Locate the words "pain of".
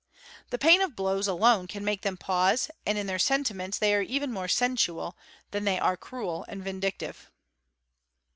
0.57-0.95